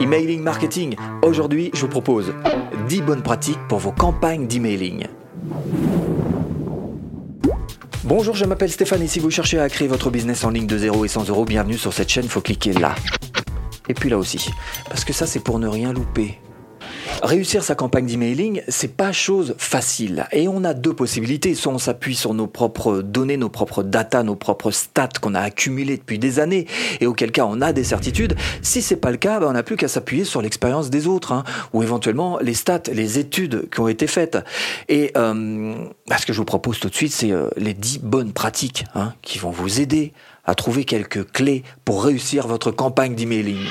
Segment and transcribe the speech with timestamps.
[0.00, 0.94] Emailing marketing.
[1.22, 2.32] Aujourd'hui, je vous propose
[2.88, 5.08] 10 bonnes pratiques pour vos campagnes d'emailing.
[8.04, 10.78] Bonjour, je m'appelle Stéphane et si vous cherchez à créer votre business en ligne de
[10.78, 12.94] 0 et 100 euros, bienvenue sur cette chaîne, faut cliquer là.
[13.88, 14.52] Et puis là aussi,
[14.88, 16.38] parce que ça c'est pour ne rien louper.
[17.22, 20.26] Réussir sa campagne d'emailing, c'est pas chose facile.
[20.30, 21.54] Et on a deux possibilités.
[21.54, 25.40] Soit on s'appuie sur nos propres données, nos propres data, nos propres stats qu'on a
[25.40, 26.66] accumulés depuis des années,
[27.00, 28.36] et auquel cas on a des certitudes.
[28.62, 31.32] Si c'est pas le cas, ben, on n'a plus qu'à s'appuyer sur l'expérience des autres,
[31.32, 31.42] hein,
[31.72, 34.38] ou éventuellement les stats, les études qui ont été faites.
[34.88, 35.74] Et euh,
[36.16, 39.12] ce que je vous propose tout de suite, c'est euh, les 10 bonnes pratiques hein,
[39.22, 40.12] qui vont vous aider
[40.44, 43.66] à trouver quelques clés pour réussir votre campagne d'emailing.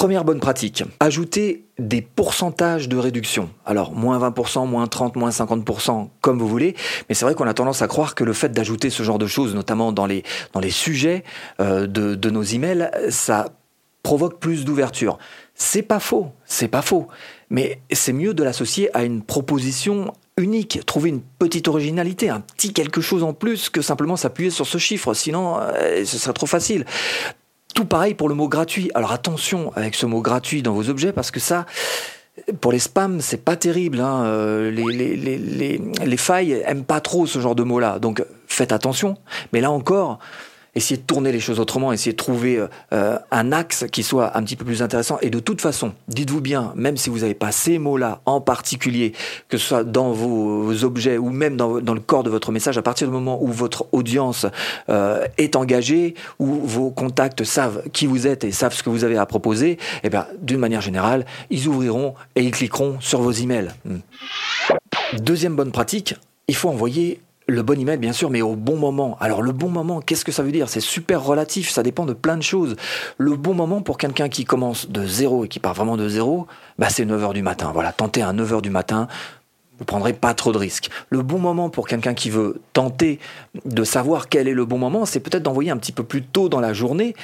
[0.00, 3.50] Première bonne pratique, ajouter des pourcentages de réduction.
[3.66, 6.74] Alors, moins 20%, moins 30%, moins 50%, comme vous voulez.
[7.10, 9.26] Mais c'est vrai qu'on a tendance à croire que le fait d'ajouter ce genre de
[9.26, 10.22] choses, notamment dans les,
[10.54, 11.22] dans les sujets
[11.60, 13.50] euh, de, de nos emails, ça
[14.02, 15.18] provoque plus d'ouverture.
[15.54, 17.08] C'est pas faux, c'est pas faux.
[17.50, 22.72] Mais c'est mieux de l'associer à une proposition unique, trouver une petite originalité, un petit
[22.72, 26.46] quelque chose en plus que simplement s'appuyer sur ce chiffre, sinon euh, ce serait trop
[26.46, 26.86] facile.
[27.74, 28.90] Tout pareil pour le mot gratuit.
[28.94, 31.66] Alors attention avec ce mot gratuit dans vos objets parce que ça,
[32.60, 34.00] pour les spams, c'est pas terrible.
[34.00, 34.24] Hein.
[34.24, 37.98] Euh, les, les, les, les, failles aiment pas trop ce genre de mot-là.
[37.98, 39.16] Donc faites attention.
[39.52, 40.18] Mais là encore,
[40.74, 44.36] essayer de tourner les choses autrement, essayer de trouver euh, euh, un axe qui soit
[44.36, 45.18] un petit peu plus intéressant.
[45.22, 49.12] Et de toute façon, dites-vous bien, même si vous n'avez pas ces mots-là en particulier,
[49.48, 52.82] que ce soit dans vos, objets ou même dans, le corps de votre message, à
[52.82, 54.46] partir du moment où votre audience
[54.88, 59.04] euh, est engagée, où vos contacts savent qui vous êtes et savent ce que vous
[59.04, 63.32] avez à proposer, eh bien, d'une manière générale, ils ouvriront et ils cliqueront sur vos
[63.32, 63.70] emails.
[63.84, 63.98] Hmm.
[65.18, 66.14] Deuxième bonne pratique,
[66.48, 69.16] il faut envoyer le bon email, bien sûr, mais au bon moment.
[69.20, 70.68] Alors, le bon moment, qu'est-ce que ça veut dire?
[70.68, 72.76] C'est super relatif, ça dépend de plein de choses.
[73.18, 76.46] Le bon moment pour quelqu'un qui commence de zéro et qui part vraiment de zéro,
[76.78, 77.70] bah, c'est 9h du matin.
[77.72, 79.08] Voilà, tentez à 9h du matin,
[79.80, 80.90] vous prendrez pas trop de risques.
[81.08, 83.18] Le bon moment pour quelqu'un qui veut tenter
[83.64, 86.50] de savoir quel est le bon moment, c'est peut-être d'envoyer un petit peu plus tôt
[86.50, 87.14] dans la journée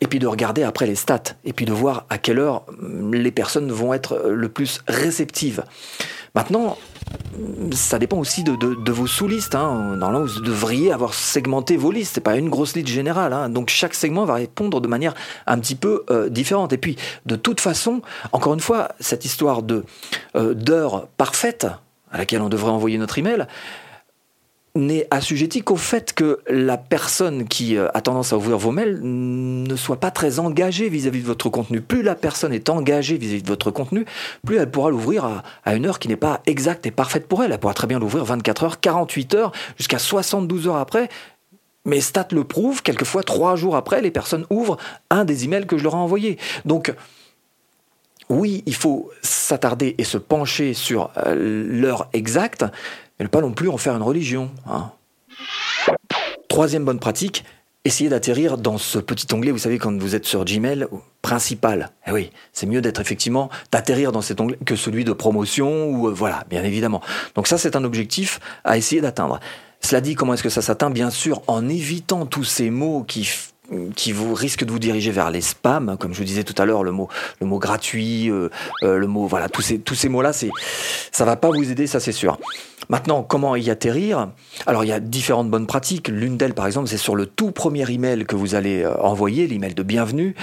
[0.00, 2.64] et puis de regarder après les stats et puis de voir à quelle heure
[3.12, 5.64] les personnes vont être le plus réceptives.
[6.34, 6.78] Maintenant,
[7.72, 9.54] ça dépend aussi de, vos sous-listes.
[9.54, 9.96] Hein.
[9.96, 12.12] Normalement, vous devriez avoir segmenté vos listes.
[12.14, 13.32] C'est pas une grosse liste générale.
[13.32, 13.48] Hein.
[13.48, 15.14] Donc chaque segment va répondre de manière
[15.46, 16.72] un petit peu euh, différente.
[16.72, 16.96] Et puis,
[17.26, 18.02] de toute façon,
[18.32, 19.84] encore une fois, cette histoire de
[20.36, 21.66] euh, d'heure parfaite
[22.10, 23.46] à laquelle on devrait envoyer notre email,
[24.78, 29.00] n'est assujetti qu'au fait que la personne qui euh, a tendance à ouvrir vos mails
[29.02, 31.80] ne soit pas très engagée vis-à-vis de votre contenu.
[31.80, 34.06] Plus la personne est engagée vis-à-vis de votre contenu,
[34.46, 37.52] plus elle pourra l'ouvrir à, une heure qui n'est pas exacte et parfaite pour elle.
[37.52, 41.08] Elle pourra très bien l'ouvrir 24 heures, 48 heures, jusqu'à 72 heures après.
[41.84, 44.76] Mais Stat le prouve, quelquefois trois jours après, les personnes ouvrent
[45.10, 46.38] un des emails que je leur ai envoyé.
[46.64, 46.92] Donc,
[48.28, 51.34] oui, il faut s'attarder et se pencher sur euh,
[51.66, 52.64] l'heure exacte,
[53.18, 54.50] mais ne pas non plus en faire une religion.
[54.66, 54.90] Hein.
[56.48, 57.44] Troisième bonne pratique,
[57.84, 60.86] essayez d'atterrir dans ce petit onglet, vous savez, quand vous êtes sur Gmail,
[61.22, 61.90] principal.
[62.06, 66.08] Eh oui, c'est mieux d'être effectivement, d'atterrir dans cet onglet que celui de promotion, ou
[66.08, 67.02] euh, voilà, bien évidemment.
[67.34, 69.40] Donc ça, c'est un objectif à essayer d'atteindre.
[69.80, 70.90] Cela dit, comment est-ce que ça s'atteint?
[70.90, 73.28] Bien sûr, en évitant tous ces mots qui
[73.94, 76.64] qui vous risque de vous diriger vers les spams, comme je vous disais tout à
[76.64, 77.08] l'heure, le mot,
[77.40, 78.48] le mot gratuit, euh,
[78.82, 80.50] euh, le mot, voilà, tous ces, tous ces mots-là, c'est,
[81.12, 82.38] ça va pas vous aider, ça c'est sûr.
[82.88, 84.30] Maintenant, comment y atterrir?
[84.66, 86.08] Alors, il y a différentes bonnes pratiques.
[86.08, 89.46] L'une d'elles, par exemple, c'est sur le tout premier email que vous allez euh, envoyer,
[89.46, 90.34] l'email de bienvenue.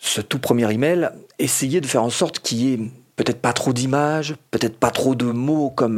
[0.00, 2.80] Ce tout premier email, essayez de faire en sorte qu'il y ait
[3.16, 5.96] peut-être pas trop d'images, peut-être pas trop de mots comme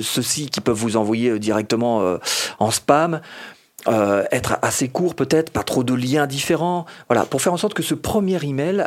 [0.00, 2.18] ceux-ci qui peuvent vous envoyer directement
[2.60, 3.20] en spam.
[3.88, 7.72] Euh, être assez court peut-être, pas trop de liens différents, voilà, pour faire en sorte
[7.74, 8.86] que ce premier email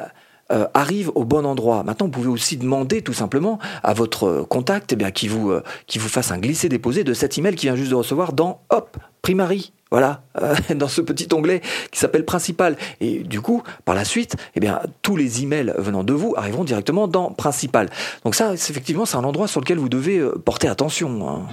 [0.52, 1.84] euh, arrive au bon endroit.
[1.84, 5.64] Maintenant, vous pouvez aussi demander tout simplement à votre contact eh bien, qui, vous, euh,
[5.88, 8.98] qui vous fasse un glisser-déposer de cet email qui vient juste de recevoir dans Hop,
[9.22, 9.74] Primary.
[9.90, 10.24] Voilà,
[10.76, 11.62] dans ce petit onglet
[11.92, 12.78] qui s'appelle Principal.
[13.00, 16.64] Et du coup, par la suite, eh bien, tous les emails venant de vous arriveront
[16.64, 17.90] directement dans Principal.
[18.26, 21.30] Donc ça, effectivement, c'est un endroit sur lequel vous devez porter attention.
[21.30, 21.48] Hein.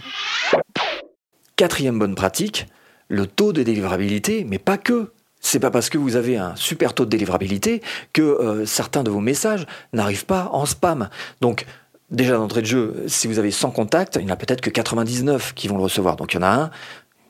[1.57, 2.67] Quatrième bonne pratique,
[3.11, 5.13] le taux de délivrabilité, mais pas que.
[5.43, 9.11] C'est pas parce que vous avez un super taux de délivrabilité que euh, certains de
[9.11, 11.09] vos messages n'arrivent pas en spam.
[11.41, 11.67] Donc,
[12.11, 14.71] déjà d'entrée de jeu, si vous avez 100 contacts, il n'y en a peut-être que
[14.71, 16.17] 99 qui vont le recevoir.
[16.17, 16.71] Donc, il y en a un,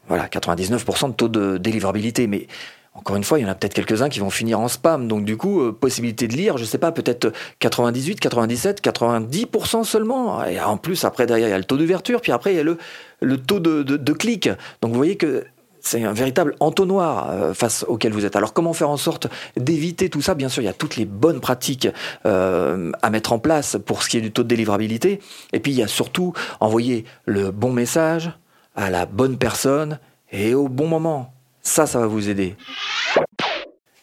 [0.08, 2.26] voilà, 99% de taux de délivrabilité.
[2.26, 2.48] Mais
[2.94, 5.06] encore une fois, il y en a peut-être quelques-uns qui vont finir en spam.
[5.06, 10.44] Donc du coup, euh, possibilité de lire, je sais pas, peut-être 98, 97, 90% seulement.
[10.44, 12.60] Et en plus, après, derrière, il y a le taux d'ouverture, puis après, il y
[12.60, 12.76] a le,
[13.20, 14.48] le taux de, de, de clic.
[14.82, 15.44] Donc vous voyez que
[15.80, 18.36] c'est un véritable entonnoir euh, face auquel vous êtes.
[18.36, 20.34] Alors comment faire en sorte d'éviter tout ça?
[20.34, 21.88] Bien sûr, il y a toutes les bonnes pratiques
[22.26, 25.20] euh, à mettre en place pour ce qui est du taux de délivrabilité.
[25.52, 28.30] Et puis il y a surtout envoyer le bon message
[28.76, 29.98] à la bonne personne
[30.30, 31.34] et au bon moment.
[31.62, 32.56] Ça, ça va vous aider.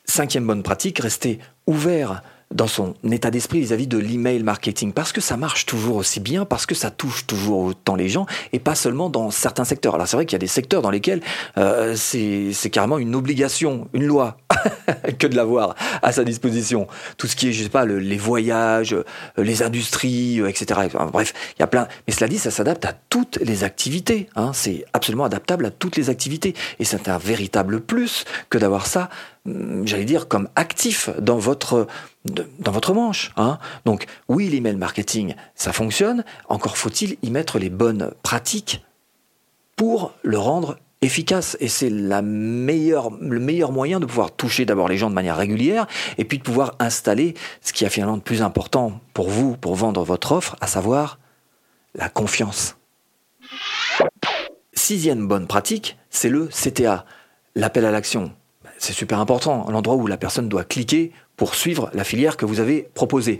[0.05, 2.21] Cinquième bonne pratique, restez ouvert
[2.53, 6.45] dans son état d'esprit vis-à-vis de l'email marketing parce que ça marche toujours aussi bien,
[6.45, 9.95] parce que ça touche toujours autant les gens et pas seulement dans certains secteurs.
[9.95, 11.21] Alors c'est vrai qu'il y a des secteurs dans lesquels
[11.57, 14.37] euh, c'est carrément une obligation, une loi
[15.19, 16.87] que de l'avoir à sa disposition.
[17.17, 19.03] Tout ce qui est, je sais pas, les voyages, euh,
[19.37, 20.81] les industries, euh, etc.
[21.11, 21.87] bref, il y a plein.
[22.07, 24.29] Mais cela dit, ça s'adapte à toutes les activités.
[24.35, 24.51] Hein.
[24.53, 29.09] C'est absolument adaptable à toutes les activités et c'est un véritable plus que d'avoir ça
[29.83, 31.87] j'allais dire, comme actif dans votre,
[32.25, 33.31] dans votre manche.
[33.37, 33.59] Hein.
[33.85, 36.23] Donc oui, l'email marketing, ça fonctionne.
[36.49, 38.85] Encore faut-il y mettre les bonnes pratiques
[39.75, 45.09] pour le rendre efficace et c'est le meilleur moyen de pouvoir toucher d'abord les gens
[45.09, 45.85] de manière régulière
[46.17, 49.75] et puis de pouvoir installer ce qui a finalement de plus important pour vous pour
[49.75, 51.19] vendre votre offre, à savoir
[51.93, 52.77] la confiance.
[54.73, 57.05] Sixième bonne pratique, c'est le CTA,
[57.55, 58.31] l'appel à l'action.
[58.79, 62.59] C'est super important, l'endroit où la personne doit cliquer pour suivre la filière que vous
[62.59, 63.39] avez proposée.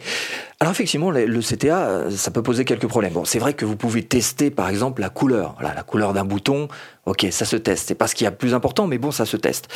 [0.60, 3.14] Alors effectivement, le CTA, euh, ça peut poser quelques problèmes.
[3.14, 5.56] Bon, c'est vrai que vous pouvez tester par exemple la couleur.
[5.60, 6.68] Voilà, la couleur d'un bouton,
[7.08, 7.88] ok, ça se teste.
[7.88, 9.68] C'est pas ce qui est plus important, mais bon, ça se teste.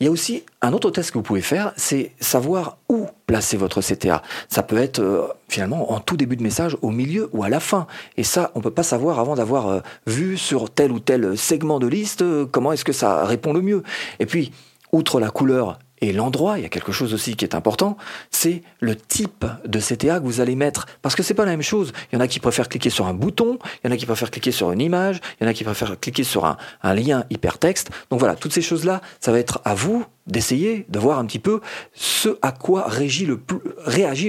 [0.00, 3.56] Il y a aussi un autre test que vous pouvez faire, c'est savoir où placer
[3.56, 4.22] votre CTA.
[4.48, 7.60] Ça peut être euh, finalement en tout début de message, au milieu ou à la
[7.60, 7.86] fin.
[8.16, 11.78] Et ça, on peut pas savoir avant d'avoir euh, vu sur tel ou tel segment
[11.78, 13.84] de liste comment est-ce que ça répond le mieux.
[14.18, 14.50] Et puis,
[14.92, 17.96] outre la couleur et l'endroit, il y a quelque chose aussi qui est important,
[18.30, 20.86] c'est le type de CTA que vous allez mettre.
[21.02, 21.92] Parce que c'est pas la même chose.
[22.10, 24.06] Il y en a qui préfèrent cliquer sur un bouton, il y en a qui
[24.06, 26.56] préfèrent cliquer sur une image, il y en a qui préfèrent cliquer sur un,
[26.94, 27.90] lien hypertexte.
[28.10, 31.38] Donc voilà, toutes ces choses-là, ça va être à vous d'essayer de voir un petit
[31.38, 31.60] peu
[31.94, 33.38] ce à quoi réagit le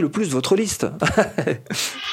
[0.10, 0.88] plus votre liste.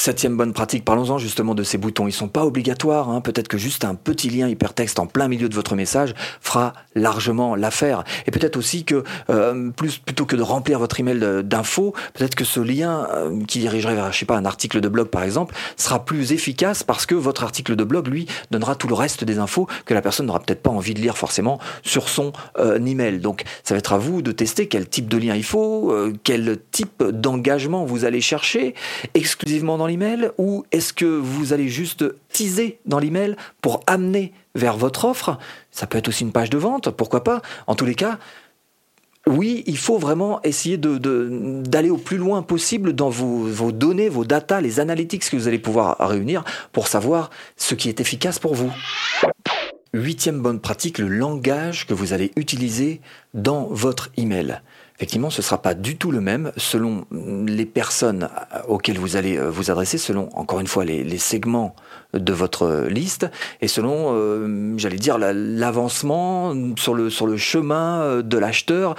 [0.00, 2.08] Septième bonne pratique, parlons-en justement de ces boutons.
[2.08, 3.10] Ils sont pas obligatoires.
[3.10, 3.20] Hein.
[3.20, 7.54] Peut-être que juste un petit lien hypertexte en plein milieu de votre message fera largement
[7.54, 8.04] l'affaire.
[8.26, 12.46] Et peut-être aussi que euh, plus plutôt que de remplir votre email d'infos, peut-être que
[12.46, 15.54] ce lien euh, qui dirigerait vers, je sais pas, un article de blog par exemple,
[15.76, 19.38] sera plus efficace parce que votre article de blog lui donnera tout le reste des
[19.38, 23.18] infos que la personne n'aura peut-être pas envie de lire forcément sur son euh, email.
[23.18, 25.94] Donc ça va être à vous de tester quel type de lien il faut,
[26.24, 28.74] quel type d'engagement vous allez chercher
[29.12, 34.76] exclusivement dans l'email ou est-ce que vous allez juste teaser dans l'email pour amener vers
[34.76, 35.38] votre offre?
[35.70, 37.42] Ça peut être aussi une page de vente, pourquoi pas.
[37.66, 38.18] En tous les cas,
[39.26, 44.08] oui, il faut vraiment essayer d'aller de, au plus loin possible dans vos, vos, données,
[44.08, 48.38] vos datas, les analytics que vous allez pouvoir réunir pour savoir ce qui est efficace
[48.38, 48.72] pour vous.
[49.92, 53.00] Huitième bonne pratique, le langage que vous allez utiliser
[53.34, 54.60] dans votre email
[55.00, 58.28] effectivement, ce ne sera pas du tout le même selon les personnes
[58.68, 61.74] auxquelles vous allez euh, vous adresser, selon, encore une fois, les, segments
[62.12, 63.30] de votre liste,
[63.62, 68.94] et selon, euh, j'allais dire, l'avancement sur le, sur le chemin euh, de l'acheteur,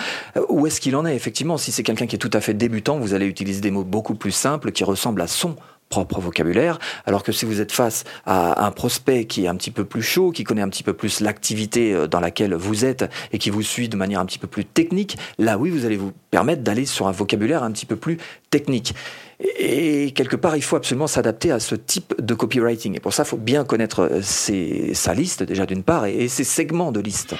[0.49, 1.57] où est-ce qu'il en est, effectivement.
[1.57, 4.15] Si c'est quelqu'un qui est tout à fait débutant, vous allez utiliser des mots beaucoup
[4.15, 5.55] plus simples qui ressemblent à son
[5.91, 9.69] propre vocabulaire, alors que si vous êtes face à un prospect qui est un petit
[9.69, 13.07] peu plus chaud, qui connaît un petit peu plus l'activité euh, dans laquelle vous êtes
[13.31, 15.97] et qui vous suit de manière un petit peu plus technique, là oui, vous allez
[15.97, 18.17] vous permettre d'aller sur un vocabulaire un petit peu plus
[18.49, 18.95] technique.
[19.59, 22.95] Et quelque part, il faut absolument s'adapter à ce type de copywriting.
[22.95, 26.43] Et pour ça, il faut bien connaître euh, sa liste déjà d'une part et ses
[26.43, 27.35] segments de liste.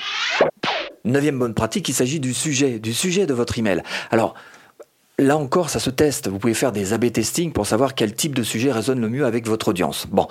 [1.05, 3.81] Neuvième bonne pratique, il s'agit du sujet, du sujet de votre email.
[4.11, 4.35] Alors,
[5.21, 6.29] Là encore, ça se teste.
[6.29, 9.23] Vous pouvez faire des A-B testing pour savoir quel type de sujet résonne le mieux
[9.23, 10.07] avec votre audience.
[10.09, 10.27] Bon,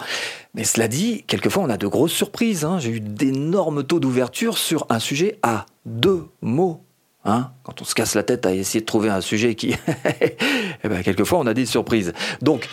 [0.52, 2.64] mais cela dit, quelquefois on a de grosses surprises.
[2.64, 2.80] Hein.
[2.80, 6.82] J'ai eu d'énormes taux d'ouverture sur un sujet à deux mots.
[7.24, 9.76] Hein Quand on se casse la tête à essayer de trouver un sujet qui...
[10.84, 12.12] eh ben, quelquefois on a des surprises.
[12.42, 12.68] Donc,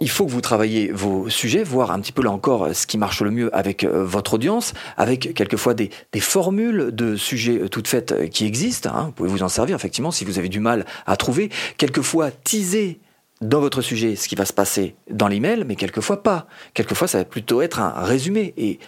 [0.00, 2.96] il faut que vous travaillez vos sujets, voir un petit peu là encore ce qui
[2.96, 5.90] marche le mieux avec euh, votre audience, avec quelquefois des,
[6.20, 8.90] formules de sujets euh, toutes faites euh, qui existent.
[8.94, 9.04] Hein.
[9.06, 11.50] Vous pouvez vous en servir effectivement si vous avez du mal à trouver.
[11.76, 12.98] Quelquefois teaser
[13.42, 16.46] dans votre sujet ce qui va se passer dans l'email, mais quelquefois pas.
[16.72, 18.54] Quelquefois ça va plutôt être un résumé.
[18.56, 18.78] Et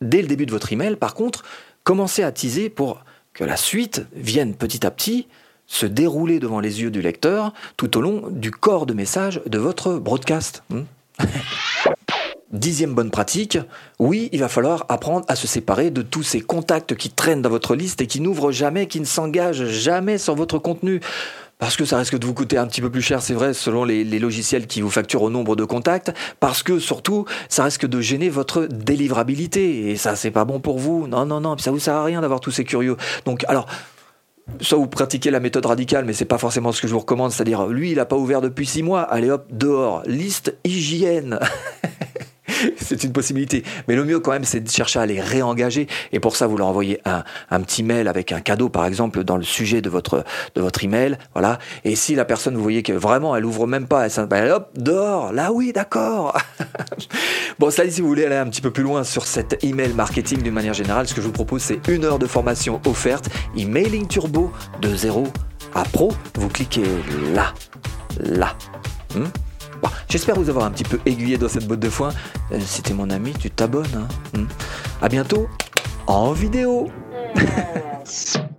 [0.00, 1.44] dès le début de votre email, par contre,
[1.84, 3.04] commencez à teaser pour
[3.34, 5.28] que la suite vienne petit à petit
[5.66, 9.58] se dérouler devant les yeux du lecteur tout au long du corps de message de
[9.58, 10.62] votre broadcast.
[10.70, 10.82] Hmm?
[12.52, 13.58] Dixième bonne pratique,
[13.98, 17.50] oui, il va falloir apprendre à se séparer de tous ces contacts qui traînent dans
[17.50, 21.00] votre liste et qui n'ouvrent jamais, qui ne s'engagent jamais sur votre contenu.
[21.58, 23.84] parce que ça risque de vous coûter un petit peu plus cher, c'est vrai, selon
[23.84, 28.00] les, logiciels qui vous facturent au nombre de contacts, parce que surtout, ça risque de
[28.00, 31.08] gêner votre délivrabilité, et ça, c'est pas bon pour vous.
[31.08, 32.96] Non, non, non, ça vous sert à rien d'avoir tous ces curieux.
[33.24, 33.66] Donc, alors,
[34.60, 37.32] soit vous pratiquez la méthode radicale, mais c'est pas forcément ce que je vous recommande,
[37.32, 41.38] c'est-à-dire, lui, il a pas ouvert depuis six mois, allez hop, dehors, liste hygiène.
[42.78, 43.62] c'est une possibilité.
[43.88, 45.86] Mais le mieux quand même, c'est de chercher à les réengager.
[46.12, 49.36] Et pour ça, vous leur envoyez un, petit mail avec un cadeau, par exemple, dans
[49.36, 51.18] le sujet de votre, de votre email.
[51.32, 51.58] Voilà.
[51.84, 54.70] Et si la personne, vous voyez que vraiment, elle ouvre même pas, elle, ben, hop,
[54.76, 55.32] dehors.
[55.32, 56.36] Là, oui, d'accord.
[57.58, 60.42] bon, ça, si vous voulez aller un petit peu plus loin sur cet email marketing
[60.42, 64.06] d'une manière générale, ce que je vous propose, c'est une heure de formation offerte, emailing
[64.06, 65.24] turbo de 0
[65.74, 66.12] à pro.
[66.34, 66.84] Vous cliquez
[67.34, 67.52] là,
[68.20, 68.56] là.
[69.14, 69.26] Hmm?
[70.08, 72.10] J'espère vous avoir un petit peu aiguillé dans cette botte de foin.
[72.52, 73.86] Euh, si t'es mon ami, tu t'abonnes.
[73.96, 74.08] Hein.
[74.38, 74.46] Hmm.
[75.02, 75.48] À bientôt
[76.06, 76.88] en vidéo.